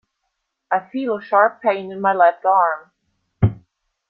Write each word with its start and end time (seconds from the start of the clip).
I 0.71 0.79
feel 0.91 1.15
a 1.17 1.21
sharp 1.21 1.61
pain 1.61 1.91
in 1.91 2.01
my 2.01 2.11
left 2.11 2.43
arm. 2.43 2.89